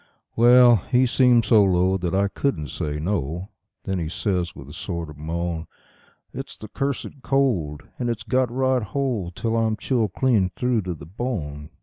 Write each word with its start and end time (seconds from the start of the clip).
Well, 0.35 0.77
he 0.77 1.05
seemed 1.05 1.45
so 1.45 1.63
low 1.63 1.95
that 1.95 2.15
I 2.15 2.27
couldn't 2.27 2.69
say 2.69 2.99
no; 2.99 3.49
then 3.83 3.99
he 3.99 4.09
says 4.09 4.55
with 4.55 4.67
a 4.67 4.73
sort 4.73 5.11
of 5.11 5.15
moan: 5.19 5.67
"It's 6.33 6.57
the 6.57 6.69
cursed 6.69 7.21
cold, 7.21 7.83
and 7.99 8.09
it's 8.09 8.23
got 8.23 8.51
right 8.51 8.81
hold 8.81 9.35
till 9.35 9.55
I'm 9.55 9.77
chilled 9.77 10.13
clean 10.13 10.49
through 10.55 10.81
to 10.89 10.95
the 10.95 11.05
bone. 11.05 11.69